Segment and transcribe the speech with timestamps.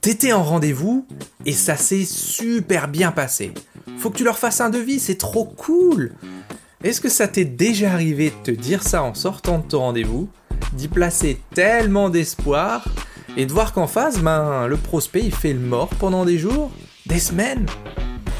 [0.00, 1.06] T'étais en rendez-vous
[1.44, 3.52] et ça s'est super bien passé.
[3.98, 6.12] Faut que tu leur fasses un devis, c'est trop cool.
[6.84, 10.28] Est-ce que ça t'est déjà arrivé de te dire ça en sortant de ton rendez-vous,
[10.72, 12.84] d'y placer tellement d'espoir
[13.36, 16.70] et de voir qu'en face, ben, le prospect il fait le mort pendant des jours,
[17.06, 17.66] des semaines?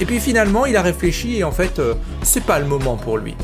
[0.01, 3.19] Et puis finalement, il a réfléchi et en fait, euh, c'est pas le moment pour
[3.19, 3.35] lui.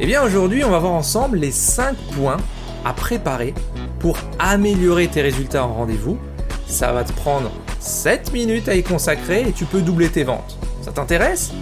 [0.00, 2.38] Eh bien aujourd'hui, on va voir ensemble les 5 points
[2.84, 3.54] à préparer
[4.00, 6.18] pour améliorer tes résultats en rendez-vous.
[6.66, 10.58] Ça va te prendre 7 minutes à y consacrer et tu peux doubler tes ventes.
[10.82, 11.52] Ça t'intéresse?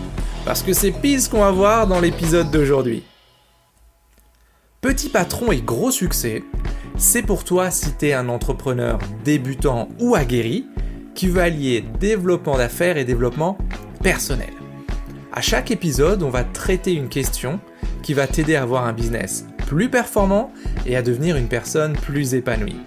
[0.44, 3.04] Parce que c'est pile ce qu'on va voir dans l'épisode d'aujourd'hui.
[4.80, 6.42] Petit patron et gros succès,
[6.96, 10.66] c'est pour toi si tu un entrepreneur débutant ou aguerri
[11.14, 13.58] qui veut allier développement d'affaires et développement
[14.02, 14.52] personnel.
[15.32, 17.60] À chaque épisode, on va traiter une question
[18.02, 20.52] qui va t'aider à avoir un business plus performant
[20.84, 22.80] et à devenir une personne plus épanouie.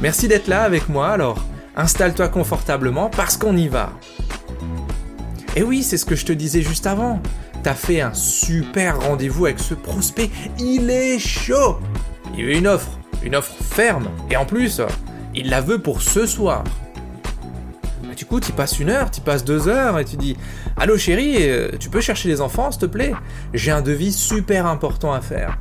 [0.00, 1.44] Merci d'être là avec moi, alors
[1.76, 3.92] installe-toi confortablement parce qu'on y va.
[5.56, 7.20] Et oui, c'est ce que je te disais juste avant.
[7.62, 11.78] T'as fait un super rendez-vous avec ce prospect, il est chaud
[12.34, 14.80] Il veut une offre, une offre ferme, et en plus,
[15.34, 16.64] il la veut pour ce soir.
[18.16, 20.36] du coup, tu passes une heure, tu passes deux heures, et tu dis
[20.78, 23.12] Allô chérie, euh, tu peux chercher les enfants, s'il te plaît?
[23.52, 25.58] J'ai un devis super important à faire.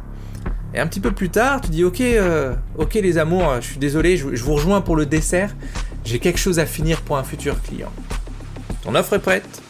[0.73, 3.79] Et un petit peu plus tard, tu dis ok, euh, ok les amours, je suis
[3.79, 5.55] désolé, je, vous rejoins pour le dessert.
[6.05, 7.91] J'ai quelque chose à finir pour un futur client.
[8.83, 9.61] Ton offre est prête.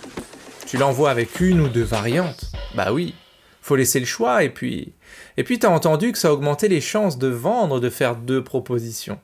[0.67, 2.51] Tu l'envoies avec une ou deux variantes.
[2.75, 3.15] Bah oui,
[3.61, 4.93] faut laisser le choix et puis
[5.37, 9.19] et puis t'as entendu que ça augmentait les chances de vendre de faire deux propositions.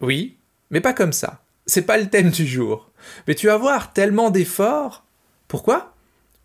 [0.00, 0.36] Oui,
[0.70, 1.40] mais pas comme ça.
[1.66, 2.90] C'est pas le thème du jour.
[3.28, 5.04] Mais tu vas voir tellement d'efforts
[5.50, 5.92] pourquoi?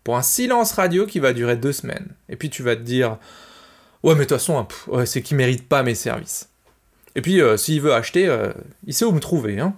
[0.02, 2.08] Pour un silence radio qui va durer deux semaines.
[2.28, 3.18] Et puis tu vas te dire
[4.06, 4.68] Ouais, mais de toute façon,
[5.04, 6.48] c'est qu'il mérite pas mes services.
[7.16, 8.52] Et puis, euh, s'il veut acheter, euh,
[8.86, 9.58] il sait où me trouver.
[9.58, 9.74] Hein.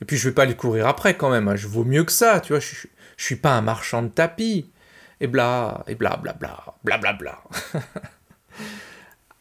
[0.00, 1.46] Et puis, je vais pas lui courir après quand même.
[1.46, 1.54] Hein.
[1.54, 2.58] Je vaux mieux que ça, tu vois.
[2.58, 4.68] Je, suis pas un marchand de tapis.
[5.20, 7.40] Et bla, et bla, bla, bla, bla, bla, bla.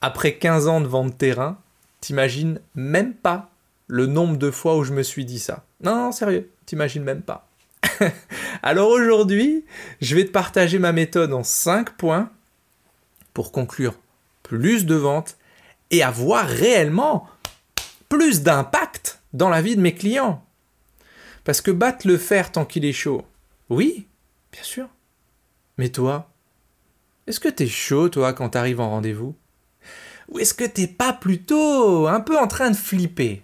[0.01, 1.57] Après 15 ans de vente terrain,
[1.99, 3.49] t'imagines même pas
[3.87, 5.63] le nombre de fois où je me suis dit ça.
[5.83, 7.47] Non, non sérieux, t'imagines même pas.
[8.61, 9.65] Alors aujourd'hui,
[9.99, 12.29] je vais te partager ma méthode en 5 points
[13.33, 13.95] pour conclure
[14.51, 15.37] plus de ventes
[15.91, 17.25] et avoir réellement
[18.09, 20.43] plus d'impact dans la vie de mes clients.
[21.45, 23.23] Parce que battre le fer tant qu'il est chaud,
[23.69, 24.07] oui,
[24.51, 24.89] bien sûr.
[25.77, 26.29] Mais toi,
[27.27, 29.35] est-ce que t'es chaud, toi, quand t'arrives en rendez-vous?
[30.27, 33.43] Ou est-ce que t'es pas plutôt un peu en train de flipper?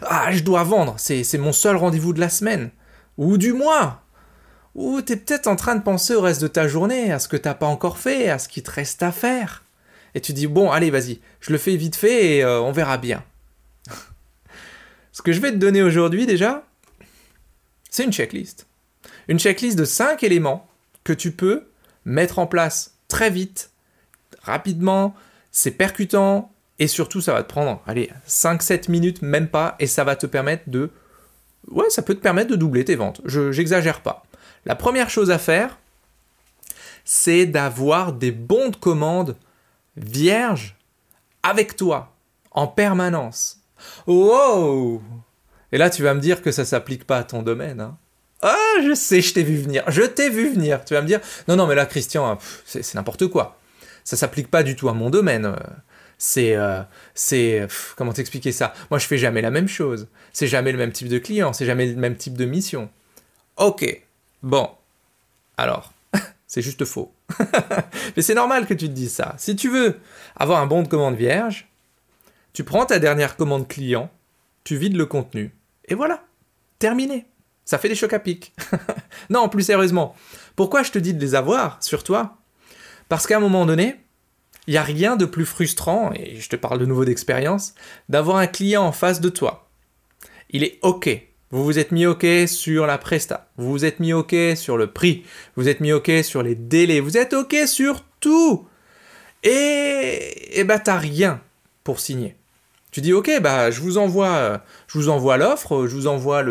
[0.00, 2.70] Ah, je dois vendre, c'est mon seul rendez-vous de la semaine.
[3.18, 4.02] Ou du mois.
[4.74, 7.36] Ou t'es peut-être en train de penser au reste de ta journée, à ce que
[7.36, 9.62] t'as pas encore fait, à ce qui te reste à faire.
[10.14, 12.98] Et tu dis, bon, allez, vas-y, je le fais vite fait et euh, on verra
[12.98, 13.24] bien.
[15.12, 16.64] ce que je vais te donner aujourd'hui déjà,
[17.90, 18.66] c'est une checklist.
[19.28, 20.68] Une checklist de 5 éléments
[21.04, 21.68] que tu peux
[22.04, 23.70] mettre en place très vite,
[24.42, 25.14] rapidement,
[25.50, 30.04] c'est percutant et surtout ça va te prendre, allez, 5-7 minutes, même pas, et ça
[30.04, 30.90] va te permettre de
[31.68, 33.20] ouais, ça peut te permettre de doubler tes ventes.
[33.24, 34.24] Je j'exagère pas.
[34.64, 35.78] La première chose à faire,
[37.04, 39.36] c'est d'avoir des bons de commande
[39.96, 40.76] vierges
[41.42, 42.14] avec toi
[42.50, 43.60] en permanence.
[44.06, 45.02] Wow
[45.72, 47.80] Et là, tu vas me dire que ça s'applique pas à ton domaine.
[47.80, 47.96] Hein.
[48.42, 49.84] Ah, je sais, je t'ai vu venir.
[49.88, 50.84] Je t'ai vu venir.
[50.84, 53.58] Tu vas me dire, non, non, mais là, Christian, c'est n'importe quoi.
[54.04, 55.56] Ça s'applique pas du tout à mon domaine
[56.22, 56.82] c'est euh,
[57.14, 57.66] c'est
[57.96, 58.74] comment t'expliquer ça?
[58.90, 60.06] Moi, je fais jamais la même chose.
[60.32, 62.88] C'est jamais le même type de client, c'est jamais le même type de mission.
[63.56, 64.02] Ok,
[64.44, 64.70] bon,
[65.56, 65.92] alors,
[66.46, 67.12] c'est juste faux.
[68.16, 69.34] Mais c'est normal que tu te dises ça.
[69.38, 69.98] Si tu veux
[70.36, 71.68] avoir un bon de commande vierge,
[72.52, 74.10] tu prends ta dernière commande client,
[74.64, 75.54] tu vides le contenu,
[75.86, 76.24] et voilà,
[76.78, 77.26] terminé.
[77.64, 78.52] Ça fait des chocs à pic.
[79.30, 80.14] non, plus sérieusement,
[80.56, 82.38] pourquoi je te dis de les avoir sur toi?
[83.08, 83.96] Parce qu'à un moment donné,
[84.66, 87.74] il n'y a rien de plus frustrant, et je te parle de nouveau d'expérience,
[88.08, 89.68] d'avoir un client en face de toi.
[90.50, 91.08] Il est OK.
[91.52, 93.48] Vous vous êtes mis OK sur la presta.
[93.56, 95.24] Vous vous êtes mis OK sur le prix.
[95.54, 96.98] Vous êtes mis OK sur les délais.
[96.98, 98.66] Vous êtes OK sur tout.
[99.44, 101.40] Et, et bah, t'as rien
[101.84, 102.36] pour signer.
[102.90, 106.44] Tu dis ok, bah je vous envoie, je vous envoie l'offre, je vous envoie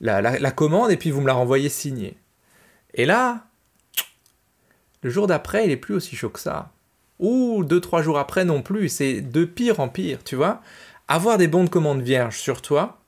[0.00, 2.16] la, commande et puis vous me la renvoyez signée.
[2.94, 3.44] Et là,
[5.02, 6.70] le jour d'après, il est plus aussi chaud que ça
[7.18, 10.60] ou deux, trois jours après non plus, c'est de pire en pire, tu vois.
[11.08, 13.01] Avoir des bons de commande vierges sur toi,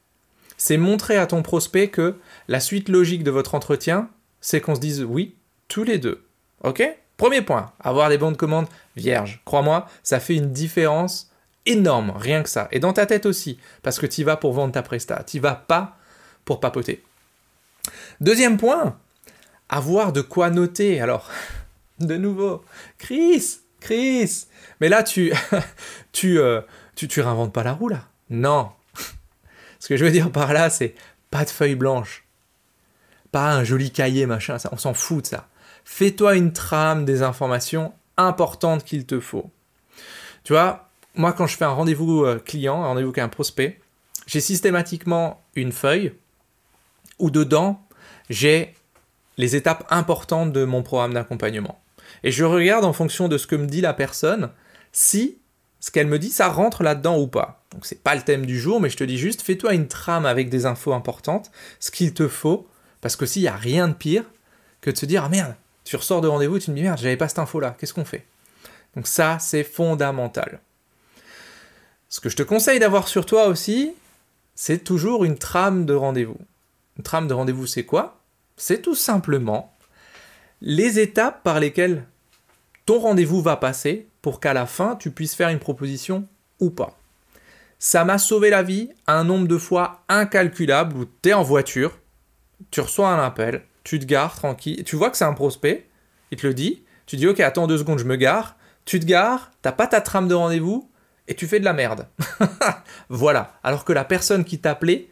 [0.56, 2.16] c'est montrer à ton prospect que
[2.48, 4.08] la suite logique de votre entretien,
[4.40, 5.34] c'est qu'on se dise oui,
[5.68, 6.24] tous les deux.
[6.62, 6.82] Ok?
[7.16, 8.66] Premier point, avoir des bons de commande
[8.96, 9.40] vierges.
[9.44, 11.30] Crois-moi, ça fait une différence
[11.66, 12.68] énorme, rien que ça.
[12.72, 15.54] Et dans ta tête aussi, parce que tu vas pour vendre ta presta, tu vas
[15.54, 15.96] pas
[16.44, 17.02] pour papoter.
[18.20, 18.98] Deuxième point,
[19.68, 21.00] avoir de quoi noter.
[21.00, 21.30] Alors,
[22.00, 22.64] de nouveau,
[22.98, 24.46] Chris, Chris,
[24.80, 25.32] mais là tu,
[26.12, 26.60] tu, euh,
[26.96, 28.08] tu, tu réinventes pas la roue là.
[28.30, 28.70] Non.
[29.84, 30.94] Ce que je veux dire par là, c'est
[31.30, 32.24] pas de feuille blanche,
[33.32, 35.46] pas un joli cahier machin, on s'en fout de ça.
[35.84, 39.50] Fais-toi une trame des informations importantes qu'il te faut.
[40.42, 43.78] Tu vois, moi quand je fais un rendez-vous euh, client, un rendez-vous avec un prospect,
[44.26, 46.14] j'ai systématiquement une feuille
[47.18, 47.78] où dedans
[48.30, 48.72] j'ai
[49.36, 51.78] les étapes importantes de mon programme d'accompagnement.
[52.22, 54.48] Et je regarde en fonction de ce que me dit la personne
[54.92, 55.36] si
[55.78, 57.63] ce qu'elle me dit ça rentre là-dedans ou pas.
[57.74, 60.26] Donc c'est pas le thème du jour, mais je te dis juste fais-toi une trame
[60.26, 61.50] avec des infos importantes,
[61.80, 62.68] ce qu'il te faut,
[63.00, 64.24] parce que s'il n'y a rien de pire
[64.80, 67.16] que de se dire ah merde, tu ressors de rendez-vous tu me dis merde, j'avais
[67.16, 68.24] pas cette info là, qu'est-ce qu'on fait?
[68.94, 70.60] Donc ça c'est fondamental.
[72.08, 73.92] Ce que je te conseille d'avoir sur toi aussi,
[74.54, 76.38] c'est toujours une trame de rendez-vous.
[76.96, 78.20] Une trame de rendez-vous, c'est quoi?
[78.56, 79.76] C'est tout simplement
[80.60, 82.04] les étapes par lesquelles
[82.86, 86.28] ton rendez-vous va passer pour qu'à la fin, tu puisses faire une proposition
[86.60, 86.96] ou pas.
[87.78, 91.98] Ça m'a sauvé la vie un nombre de fois incalculable où tu es en voiture,
[92.70, 95.86] tu reçois un appel, tu te gares tranquille, tu vois que c'est un prospect,
[96.30, 99.06] il te le dit, tu dis ok attends deux secondes je me gare, tu te
[99.06, 100.90] gares, t'as pas ta trame de rendez-vous
[101.28, 102.06] et tu fais de la merde.
[103.08, 103.54] voilà.
[103.62, 105.08] Alors que la personne qui t'appelait,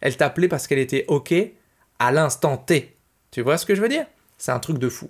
[0.00, 1.34] elle t'appelait parce qu'elle était ok
[1.98, 2.96] à l'instant T.
[3.30, 4.06] Tu vois ce que je veux dire?
[4.38, 5.08] C'est un truc de fou.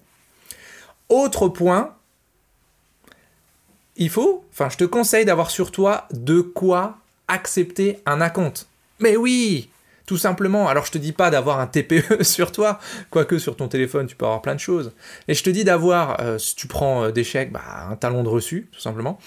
[1.09, 1.97] Autre point,
[3.97, 6.99] il faut, enfin je te conseille d'avoir sur toi de quoi
[7.29, 8.69] accepter un acompte.
[9.01, 9.71] Mais oui,
[10.07, 10.69] tout simplement.
[10.69, 12.79] Alors je te dis pas d'avoir un TPE sur toi,
[13.11, 14.93] quoique sur ton téléphone tu peux avoir plein de choses.
[15.29, 18.23] Et je te dis d'avoir, euh, si tu prends euh, des chèques, bah, un talon
[18.23, 19.19] de reçu, tout simplement.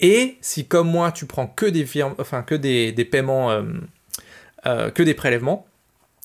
[0.00, 5.02] Et si comme moi tu prends que des firmes, enfin que des, paiements, euh, que
[5.02, 5.66] des prélèvements,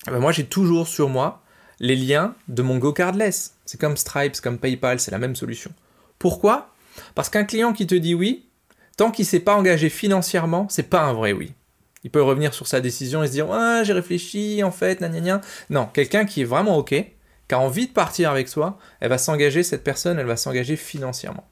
[0.06, 1.42] bah, moi j'ai toujours sur moi
[1.78, 3.54] les liens de mon GoCardless.
[3.64, 5.70] C'est comme Stripe, comme PayPal, c'est la même solution.
[6.18, 6.68] Pourquoi?
[7.14, 8.48] Parce qu'un client qui te dit oui,
[8.96, 11.54] tant qu'il s'est pas engagé financièrement, c'est pas un vrai oui.
[12.02, 15.40] Il peut revenir sur sa décision et se dire ah j'ai réfléchi en fait, gna,
[15.68, 19.18] Non, quelqu'un qui est vraiment ok, qui a envie de partir avec soi, elle va
[19.18, 21.48] s'engager, cette personne, elle va s'engager financièrement.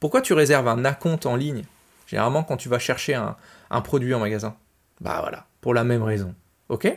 [0.00, 1.64] Pourquoi tu réserves un acompte en ligne
[2.06, 4.56] Généralement quand tu vas chercher un, produit en magasin?
[5.00, 6.34] Bah voilà, pour la même raison.
[6.68, 6.90] Ok?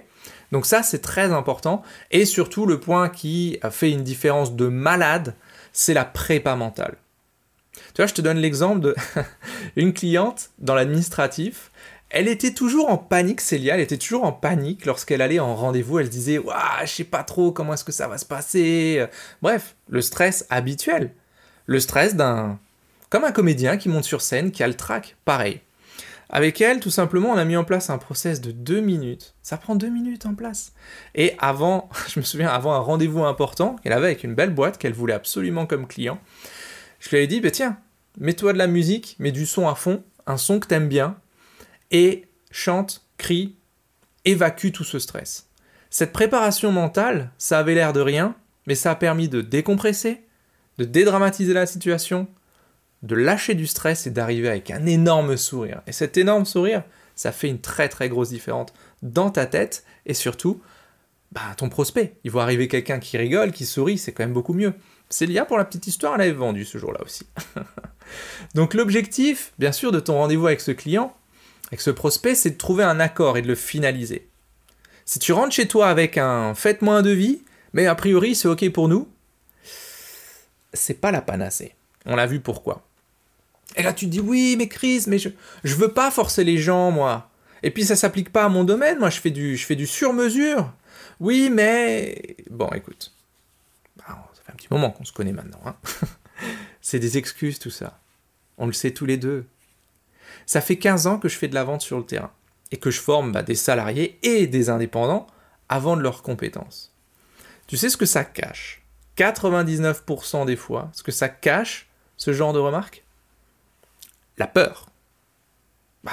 [0.52, 1.84] Donc ça c'est très important.
[2.12, 5.36] Et surtout le point qui fait une différence de malade,
[5.74, 6.98] c'est la prépa mentale.
[7.94, 8.96] Tu vois, je te donne l'exemple de
[9.76, 11.72] une cliente dans l'administratif.
[12.10, 16.00] Elle était toujours en panique, Célia, elle était toujours en panique lorsqu'elle allait en rendez-vous.
[16.00, 19.06] Elle disait, Ouah, je sais pas trop comment est-ce que ça va se passer.
[19.42, 21.12] Bref, le stress habituel.
[21.68, 22.60] Le stress d'un.
[23.10, 25.62] Comme un comédien qui monte sur scène, qui a le trac, pareil.
[26.32, 29.34] Avec elle, tout simplement, on a mis en place un process de deux minutes.
[29.42, 30.74] Ça prend deux minutes en place.
[31.16, 34.78] Et avant, je me souviens, avant un rendez-vous important qu'elle avait avec une belle boîte
[34.78, 36.20] qu'elle voulait absolument comme client,
[37.00, 37.78] je lui ai dit, bah, tiens,
[38.18, 41.18] mets-toi de la musique, mets du son à fond, un son que t'aimes bien,
[41.92, 43.56] et chante, crie,
[44.26, 45.48] évacue tout ce stress.
[45.90, 48.36] Cette préparation mentale, ça avait l'air de rien,
[48.68, 50.22] mais ça a permis de décompresser,
[50.78, 52.28] de dédramatiser la situation,
[53.02, 55.82] de lâcher du stress et d'arriver avec un énorme sourire.
[55.88, 56.84] Et cet énorme sourire,
[57.16, 58.70] ça fait une très très grosse différence
[59.02, 60.62] dans ta tête et surtout,
[61.32, 62.16] bah, ton prospect.
[62.24, 64.74] Il voit arriver quelqu'un qui rigole, qui sourit, c'est quand même beaucoup mieux.
[65.10, 67.26] Célia, pour la petite histoire, elle avait vendu ce jour-là aussi.
[68.56, 71.16] Donc l'objectif, bien sûr, de ton rendez-vous avec ce client,
[71.68, 74.28] avec ce prospect, c'est de trouver un accord et de le finaliser.
[75.06, 77.42] Si tu rentres chez toi avec un faites-moi un devis,
[77.74, 79.08] mais a priori c'est ok pour nous,
[80.74, 81.74] c'est pas la panacée.
[82.06, 82.86] On l'a vu pourquoi.
[83.76, 85.30] Et là tu te dis oui mais Chris, mais je,
[85.64, 87.30] je veux pas forcer les gens moi.
[87.64, 89.88] Et puis ça s'applique pas à mon domaine, moi je fais du, je fais du
[89.88, 90.72] sur-mesure.
[91.20, 92.36] Oui mais...
[92.50, 93.12] Bon écoute,
[93.98, 95.62] bah, ça fait un petit moment qu'on se connaît maintenant.
[95.66, 95.76] Hein.
[96.82, 98.00] c'est des excuses tout ça.
[98.58, 99.48] On le sait tous les deux.
[100.46, 102.32] Ça fait 15 ans que je fais de la vente sur le terrain
[102.72, 105.28] et que je forme bah, des salariés et des indépendants
[105.70, 106.94] avant de leurs compétences.
[107.68, 108.84] Tu sais ce que ça cache?
[109.18, 113.04] 99% des fois, ce que ça cache, ce genre de remarques?
[114.38, 114.88] La peur.
[116.04, 116.12] Bah,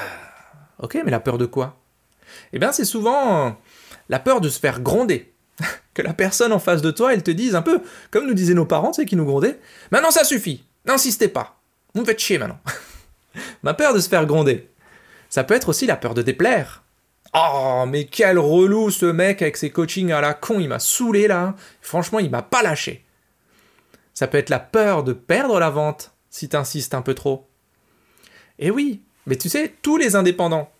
[0.78, 1.80] ok, mais la peur de quoi?
[2.52, 3.56] Eh bien, c'est souvent
[4.08, 5.32] la peur de se faire gronder.
[5.96, 8.54] Que la personne en face de toi, elle te dise un peu, comme nous disaient
[8.54, 9.58] nos parents, sais, qui nous grondaient,
[9.90, 11.58] maintenant ça suffit, n'insistez pas,
[11.94, 12.60] vous me faites chier maintenant.
[13.62, 14.68] Ma peur de se faire gronder.
[15.28, 16.82] Ça peut être aussi la peur de déplaire.
[17.34, 21.26] Oh, mais quel relou ce mec avec ses coachings à la con, il m'a saoulé
[21.26, 21.54] là.
[21.82, 23.04] Franchement, il m'a pas lâché.
[24.14, 27.46] Ça peut être la peur de perdre la vente si t'insistes un peu trop.
[28.58, 30.70] Et oui, Mais tu sais, tous les indépendants,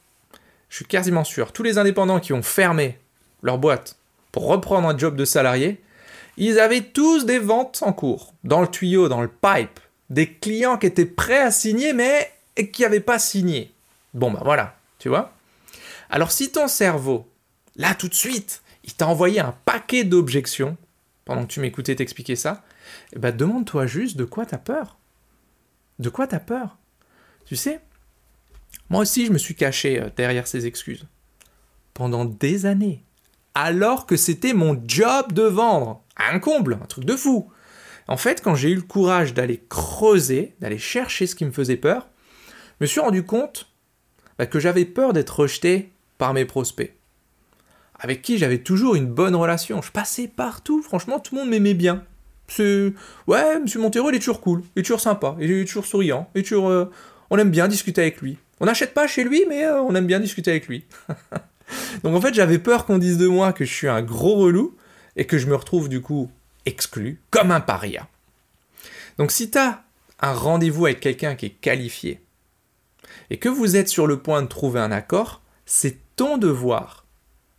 [0.71, 2.99] je suis quasiment sûr, tous les indépendants qui ont fermé
[3.43, 3.99] leur boîte
[4.37, 5.81] reprendre un job de salarié,
[6.37, 10.77] ils avaient tous des ventes en cours, dans le tuyau, dans le pipe, des clients
[10.77, 12.31] qui étaient prêts à signer mais
[12.73, 13.73] qui n'avaient pas signé.
[14.15, 15.33] Bon ben voilà, tu vois.
[16.11, 17.29] Alors si ton cerveau,
[17.77, 20.77] là tout de suite, il t'a envoyé un paquet d'objections,
[21.25, 22.65] pendant que tu m'écoutais t'expliquer ça,
[23.13, 24.97] eh ben demande-toi juste de quoi t'as peur.
[25.99, 26.79] De quoi t'as peur
[27.47, 27.81] Tu sais,
[28.89, 31.07] moi aussi je me suis caché euh, derrière ces excuses.
[31.95, 33.03] Pendant des années.
[33.59, 36.05] Alors que c'était mon job de vendre.
[36.19, 37.51] Un comble, un truc de fou.
[38.07, 41.79] En fait, quand j'ai eu le courage d'aller creuser, d'aller chercher ce qui me faisait
[41.79, 42.07] peur,
[42.49, 43.71] je me suis rendu compte
[44.39, 46.93] bah, que j'avais peur d'être rejeté par mes prospects,
[47.99, 49.81] avec qui j'avais toujours une bonne relation.
[49.81, 52.05] Je passais partout, franchement, tout le monde m'aimait bien.
[53.27, 56.29] Ouais, Monsieur Montero, il est toujours cool, il est toujours sympa, il est toujours souriant,
[56.35, 56.45] il.
[56.53, 56.85] Euh,
[57.31, 58.37] on aime bien discuter avec lui.
[58.61, 60.85] On n'achète pas chez lui, mais euh, on aime bien discuter avec lui.
[62.03, 64.77] Donc en fait, j'avais peur qu'on dise de moi que je suis un gros relou
[65.17, 66.31] et que je me retrouve du coup
[66.65, 68.09] exclu, comme un paria.
[69.19, 69.85] Donc si tu as
[70.21, 72.21] un rendez-vous avec quelqu'un qui est qualifié
[73.31, 77.05] et que vous êtes sur le point de trouver un accord, c'est ton devoir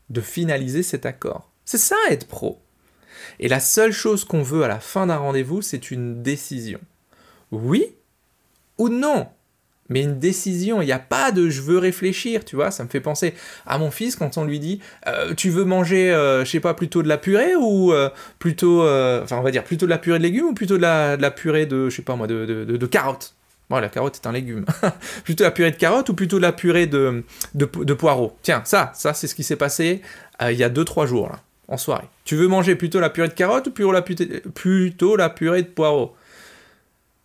[0.09, 1.49] de finaliser cet accord.
[1.65, 2.61] C'est ça être pro.
[3.39, 6.79] Et la seule chose qu'on veut à la fin d'un rendez-vous, c'est une décision.
[7.51, 7.93] Oui
[8.77, 9.27] ou non?
[9.89, 12.89] Mais une décision, il n'y a pas de je veux réfléchir, tu vois, ça me
[12.89, 13.33] fait penser
[13.65, 16.73] à mon fils quand on lui dit euh, tu veux manger, euh, je sais pas,
[16.73, 20.19] plutôt de la purée ou euh, plutôt, enfin on va dire plutôt de la purée
[20.19, 23.33] de légumes ou plutôt de la, purée de, je sais pas moi, de, carottes?
[23.69, 24.65] Bon, la carotte est un légume.
[25.25, 28.37] plutôt la purée de carottes ou plutôt la purée de, de, poireaux?
[28.41, 30.01] Tiens, ça, ça c'est ce qui s'est passé
[30.41, 32.07] il y a 2-3 jours là, en soirée.
[32.23, 35.67] Tu veux manger plutôt la purée de carottes ou plutôt la, plutôt la purée de
[35.67, 36.15] poireaux?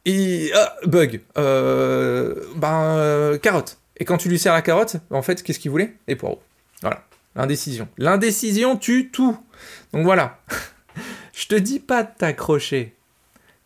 [0.04, 3.78] Et ah, bug, euh, ben euh, carotte.
[3.96, 5.94] Et quand tu lui sers la carotte, en fait, qu'est-ce qu'il voulait?
[6.08, 6.42] Les poireaux.
[6.80, 7.04] Voilà,
[7.36, 7.88] l'indécision.
[7.98, 9.38] L'indécision tue tout.
[9.92, 10.40] Donc voilà,
[11.32, 12.96] je te dis pas de t'accrocher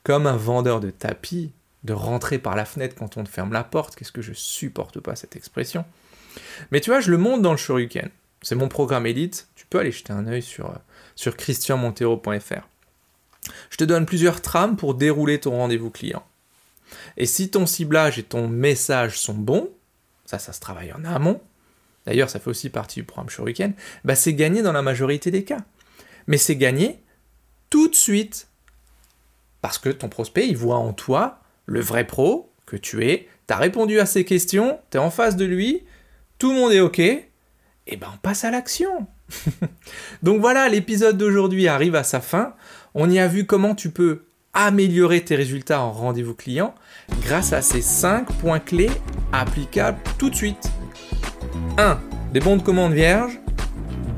[0.05, 1.53] comme un vendeur de tapis,
[1.85, 3.97] de rentrer par la fenêtre quand on te ferme la porte.
[3.97, 5.85] Qu'est-ce que je supporte pas cette expression.
[6.71, 8.11] Mais tu vois, je le monte dans le Shoryuken.
[8.43, 9.49] C'est mon programme élite.
[9.57, 10.75] Tu peux aller jeter un œil sur, euh,
[11.15, 12.69] sur christianmontero.fr.
[13.71, 16.25] Je te donne plusieurs trames pour dérouler ton rendez-vous client.
[17.17, 19.71] Et si ton ciblage et ton message sont bons,
[20.25, 21.41] ça, ça se travaille en amont,
[22.05, 23.75] d'ailleurs ça fait aussi partie du programme Shuriken,
[24.05, 25.61] bah c'est gagné dans la majorité des cas.
[26.27, 27.03] Mais c'est gagné
[27.71, 28.49] tout de suite.
[29.61, 33.55] Parce que ton prospect, il voit en toi le vrai pro que tu es, tu
[33.55, 35.85] répondu à ses questions, tu es en face de lui,
[36.39, 39.07] tout le monde est OK, et ben on passe à l'action.
[40.23, 42.55] Donc voilà, l'épisode d'aujourd'hui arrive à sa fin.
[42.99, 44.23] On y a vu comment tu peux
[44.55, 46.75] améliorer tes résultats en rendez-vous client
[47.21, 48.91] grâce à ces 5 points clés
[49.33, 50.71] applicables tout de suite.
[51.77, 51.99] 1.
[52.33, 53.39] Des bons de commande vierges.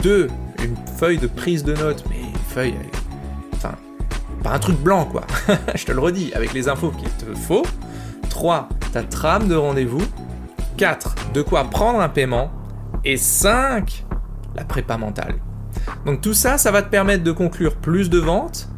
[0.04, 0.28] 2.
[0.62, 2.74] Une feuille de prise de notes, mais une feuille,
[3.54, 3.74] enfin,
[4.44, 5.26] pas un truc blanc quoi.
[5.74, 7.66] Je te le redis, avec les infos qu'il te faut.
[8.30, 8.68] 3.
[8.92, 10.06] Ta trame de rendez-vous.
[10.76, 11.32] 4.
[11.34, 12.52] De quoi prendre un paiement.
[13.04, 14.04] Et 5.
[14.54, 15.34] La prépa mentale.
[16.06, 18.68] Donc tout ça, ça va te permettre de conclure plus de ventes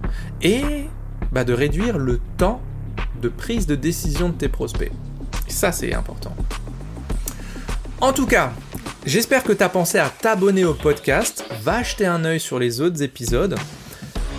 [0.42, 0.86] et
[1.32, 2.60] bah, de réduire le temps
[3.20, 4.92] de prise de décision de tes prospects.
[5.48, 6.34] Ça, c'est important.
[8.00, 8.52] En tout cas,
[9.04, 11.44] j'espère que tu as pensé à t'abonner au podcast.
[11.62, 13.56] Va jeter un œil sur les autres épisodes.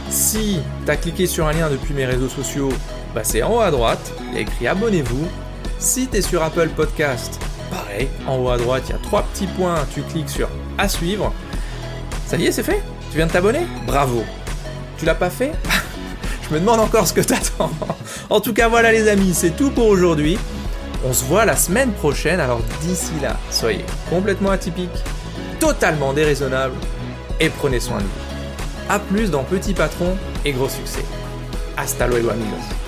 [0.10, 2.70] Si tu as cliqué sur un lien depuis mes réseaux sociaux,
[3.14, 5.28] bah c'est en haut à droite, il y écrit abonnez-vous.
[5.80, 9.24] Si tu es sur Apple Podcast, pareil, en haut à droite, il y a trois
[9.24, 11.34] petits points, tu cliques sur à suivre.
[12.32, 14.24] Ça y est, c'est fait Tu viens de t'abonner Bravo
[14.98, 15.52] Tu l'as pas fait
[16.44, 17.70] Je me demande encore ce que t'attends.
[18.30, 20.38] en tout cas, voilà les amis, c'est tout pour aujourd'hui.
[21.06, 25.04] On se voit la semaine prochaine, alors d'ici là, soyez complètement atypiques,
[25.60, 26.78] totalement déraisonnables
[27.42, 28.88] et prenez soin de vous.
[28.88, 31.04] A plus dans Petit Patron et Gros Succès.
[31.76, 32.81] Hasta luego amigos.